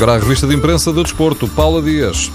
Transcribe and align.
Agora 0.00 0.14
a 0.14 0.18
revista 0.18 0.46
de 0.46 0.54
imprensa 0.54 0.90
do 0.94 1.02
desporto, 1.02 1.46
Paula 1.46 1.82
Dias. 1.82 2.32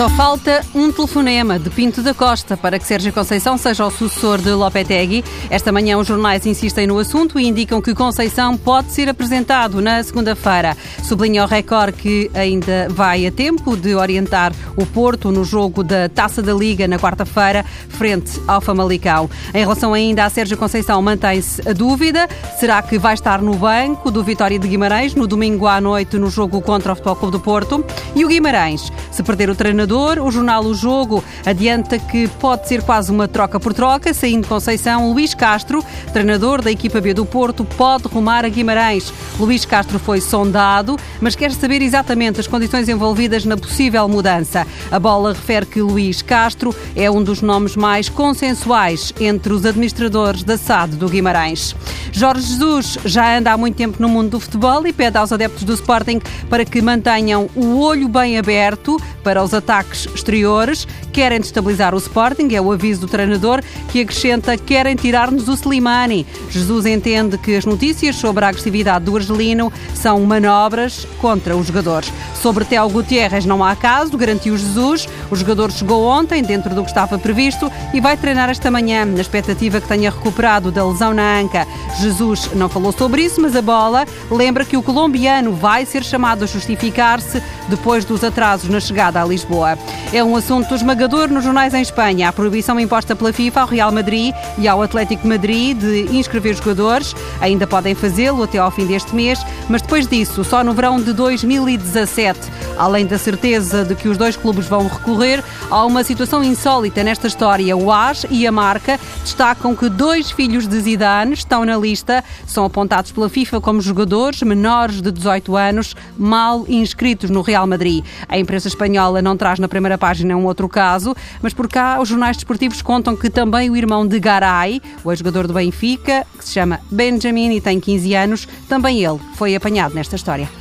Só 0.00 0.08
falta 0.08 0.64
um 0.74 0.90
telefonema 0.90 1.58
de 1.58 1.68
Pinto 1.68 2.00
da 2.02 2.14
Costa 2.14 2.56
para 2.56 2.78
que 2.78 2.86
Sérgio 2.86 3.12
Conceição 3.12 3.58
seja 3.58 3.84
o 3.84 3.90
sucessor 3.90 4.38
de 4.38 4.50
Lopetegui. 4.50 5.22
Esta 5.50 5.70
manhã 5.70 5.98
os 5.98 6.06
jornais 6.06 6.46
insistem 6.46 6.86
no 6.86 6.98
assunto 6.98 7.38
e 7.38 7.46
indicam 7.46 7.82
que 7.82 7.94
Conceição 7.94 8.56
pode 8.56 8.92
ser 8.92 9.10
apresentado 9.10 9.82
na 9.82 10.02
segunda-feira. 10.02 10.74
Sublinha 11.02 11.44
o 11.44 11.46
Record 11.46 11.94
que 11.96 12.30
ainda 12.32 12.88
vai 12.88 13.26
a 13.26 13.30
tempo 13.30 13.76
de 13.76 13.94
orientar 13.94 14.54
o 14.74 14.86
Porto 14.86 15.30
no 15.30 15.44
jogo 15.44 15.84
da 15.84 16.08
Taça 16.08 16.40
da 16.40 16.54
Liga 16.54 16.88
na 16.88 16.98
quarta-feira, 16.98 17.62
frente 17.90 18.40
ao 18.48 18.62
Famalicão. 18.62 19.28
Em 19.52 19.58
relação 19.58 19.92
ainda 19.92 20.24
a 20.24 20.30
Sérgio 20.30 20.56
Conceição, 20.56 21.02
mantém-se 21.02 21.60
a 21.68 21.74
dúvida. 21.74 22.26
Será 22.58 22.80
que 22.80 22.98
vai 22.98 23.12
estar 23.12 23.42
no 23.42 23.54
banco 23.54 24.10
do 24.10 24.24
Vitória 24.24 24.58
de 24.58 24.66
Guimarães 24.66 25.14
no 25.14 25.26
domingo 25.26 25.66
à 25.66 25.78
noite 25.78 26.16
no 26.16 26.30
jogo 26.30 26.62
contra 26.62 26.94
o 26.94 26.96
Futebol 26.96 27.16
Clube 27.16 27.32
do 27.32 27.40
Porto? 27.40 27.84
E 28.16 28.24
o 28.24 28.28
Guimarães, 28.28 28.90
se 29.10 29.22
perder 29.22 29.50
o 29.50 29.54
treinador 29.54 29.89
o 29.92 30.30
jornal 30.30 30.64
O 30.64 30.74
Jogo 30.74 31.24
adianta 31.44 31.98
que 31.98 32.28
pode 32.28 32.68
ser 32.68 32.82
quase 32.82 33.10
uma 33.10 33.26
troca 33.26 33.58
por 33.58 33.74
troca, 33.74 34.14
saindo 34.14 34.46
Conceição, 34.46 35.12
Luís 35.12 35.34
Castro, 35.34 35.84
treinador 36.12 36.62
da 36.62 36.70
equipa 36.70 37.00
B 37.00 37.12
do 37.12 37.26
Porto, 37.26 37.64
pode 37.64 38.06
rumar 38.06 38.44
a 38.44 38.48
Guimarães. 38.48 39.12
Luís 39.38 39.64
Castro 39.64 39.98
foi 39.98 40.20
sondado, 40.20 40.96
mas 41.20 41.34
quer 41.34 41.50
saber 41.50 41.82
exatamente 41.82 42.38
as 42.38 42.46
condições 42.46 42.88
envolvidas 42.88 43.44
na 43.44 43.56
possível 43.56 44.08
mudança. 44.08 44.64
A 44.90 44.98
bola 44.98 45.32
refere 45.32 45.66
que 45.66 45.82
Luís 45.82 46.22
Castro 46.22 46.74
é 46.94 47.10
um 47.10 47.22
dos 47.22 47.42
nomes 47.42 47.74
mais 47.74 48.08
consensuais 48.08 49.12
entre 49.18 49.52
os 49.52 49.66
administradores 49.66 50.44
da 50.44 50.56
SAD 50.56 50.96
do 50.96 51.08
Guimarães. 51.08 51.74
Jorge 52.12 52.46
Jesus 52.46 52.98
já 53.04 53.36
anda 53.36 53.52
há 53.52 53.56
muito 53.56 53.76
tempo 53.76 54.00
no 54.00 54.08
mundo 54.08 54.30
do 54.30 54.40
futebol 54.40 54.86
e 54.86 54.92
pede 54.92 55.18
aos 55.18 55.32
adeptos 55.32 55.64
do 55.64 55.74
Sporting 55.74 56.20
para 56.48 56.64
que 56.64 56.80
mantenham 56.80 57.48
o 57.56 57.80
olho 57.80 58.08
bem 58.08 58.38
aberto 58.38 59.00
para 59.22 59.42
os 59.42 59.52
ataques 59.52 59.79
exteriores. 59.80 60.86
Querem 61.12 61.40
destabilizar 61.40 61.94
o 61.94 61.98
Sporting, 61.98 62.54
é 62.54 62.60
o 62.60 62.70
aviso 62.70 63.02
do 63.02 63.08
treinador, 63.08 63.62
que 63.88 64.00
acrescenta 64.00 64.56
querem 64.56 64.94
tirar-nos 64.94 65.48
o 65.48 65.54
Slimani. 65.54 66.26
Jesus 66.50 66.86
entende 66.86 67.36
que 67.36 67.56
as 67.56 67.64
notícias 67.64 68.16
sobre 68.16 68.44
a 68.44 68.48
agressividade 68.48 69.04
do 69.04 69.16
argelino 69.16 69.72
são 69.94 70.20
manobras 70.20 71.06
contra 71.20 71.56
os 71.56 71.66
jogadores. 71.66 72.12
Sobre 72.40 72.64
Theo 72.64 72.88
Gutierrez 72.88 73.44
não 73.44 73.62
há 73.64 73.74
caso, 73.74 74.16
garantiu 74.16 74.56
Jesus. 74.56 75.08
O 75.30 75.36
jogador 75.36 75.70
chegou 75.72 76.04
ontem, 76.04 76.42
dentro 76.42 76.74
do 76.74 76.82
que 76.82 76.88
estava 76.88 77.18
previsto, 77.18 77.70
e 77.92 78.00
vai 78.00 78.16
treinar 78.16 78.48
esta 78.48 78.70
manhã, 78.70 79.04
na 79.04 79.20
expectativa 79.20 79.80
que 79.80 79.88
tenha 79.88 80.10
recuperado 80.10 80.70
da 80.70 80.86
lesão 80.86 81.12
na 81.12 81.40
anca. 81.40 81.66
Jesus 81.98 82.50
não 82.54 82.68
falou 82.68 82.92
sobre 82.92 83.22
isso, 83.22 83.40
mas 83.40 83.56
a 83.56 83.62
bola 83.62 84.06
lembra 84.30 84.64
que 84.64 84.76
o 84.76 84.82
colombiano 84.82 85.52
vai 85.52 85.84
ser 85.84 86.04
chamado 86.04 86.44
a 86.44 86.46
justificar-se 86.46 87.42
depois 87.68 88.04
dos 88.04 88.22
atrasos 88.22 88.70
na 88.70 88.80
chegada 88.80 89.20
a 89.20 89.24
Lisboa. 89.24 89.78
É 90.12 90.24
um 90.24 90.34
assunto 90.34 90.74
esmagador 90.74 91.28
nos 91.28 91.44
jornais 91.44 91.72
em 91.72 91.82
Espanha. 91.82 92.28
A 92.28 92.32
proibição 92.32 92.80
imposta 92.80 93.14
pela 93.14 93.32
FIFA 93.32 93.60
ao 93.60 93.66
Real 93.68 93.92
Madrid 93.92 94.34
e 94.58 94.66
ao 94.66 94.82
Atlético 94.82 95.24
Madrid 95.24 95.78
de 95.78 96.16
inscrever 96.16 96.56
jogadores. 96.56 97.14
Ainda 97.40 97.64
podem 97.64 97.94
fazê-lo 97.94 98.42
até 98.42 98.58
ao 98.58 98.72
fim 98.72 98.86
deste 98.86 99.14
mês, 99.14 99.38
mas 99.68 99.82
depois 99.82 100.08
disso, 100.08 100.42
só 100.42 100.64
no 100.64 100.74
verão 100.74 101.00
de 101.00 101.12
2017. 101.12 102.40
Além 102.78 103.06
da 103.06 103.18
certeza 103.18 103.84
de 103.84 103.94
que 103.94 104.08
os 104.08 104.16
dois 104.16 104.36
clubes 104.36 104.66
vão 104.66 104.86
recorrer, 104.86 105.44
há 105.70 105.84
uma 105.84 106.02
situação 106.02 106.42
insólita 106.42 107.04
nesta 107.04 107.26
história. 107.26 107.76
O 107.76 107.92
AS 107.92 108.24
e 108.30 108.46
a 108.46 108.52
marca 108.52 108.98
destacam 109.22 109.76
que 109.76 109.88
dois 109.88 110.30
filhos 110.30 110.66
de 110.66 110.80
Zidane 110.80 111.34
estão 111.34 111.64
na 111.64 111.76
lista, 111.76 112.24
são 112.46 112.64
apontados 112.64 113.12
pela 113.12 113.28
FIFA 113.28 113.60
como 113.60 113.80
jogadores 113.80 114.42
menores 114.42 115.00
de 115.00 115.10
18 115.10 115.56
anos, 115.56 115.94
mal 116.16 116.64
inscritos 116.68 117.30
no 117.30 117.42
Real 117.42 117.66
Madrid. 117.66 118.04
A 118.28 118.38
imprensa 118.38 118.68
espanhola 118.68 119.20
não 119.20 119.36
traz 119.36 119.58
na 119.58 119.68
primeira 119.68 119.98
página 119.98 120.36
um 120.36 120.46
outro 120.46 120.68
caso, 120.68 121.14
mas 121.42 121.52
por 121.52 121.68
cá 121.68 122.00
os 122.00 122.08
jornais 122.08 122.36
desportivos 122.36 122.82
contam 122.82 123.16
que 123.16 123.28
também 123.28 123.68
o 123.70 123.76
irmão 123.76 124.06
de 124.06 124.18
Garay, 124.18 124.80
o 125.04 125.12
ex-jogador 125.12 125.46
do 125.46 125.54
Benfica, 125.54 126.26
que 126.38 126.44
se 126.44 126.52
chama 126.52 126.80
Benjamin 126.90 127.54
e 127.54 127.60
tem 127.60 127.78
15 127.78 128.14
anos, 128.14 128.48
também 128.68 129.04
ele 129.04 129.20
foi 129.34 129.54
apanhado 129.54 129.94
nesta 129.94 130.16
história. 130.16 130.59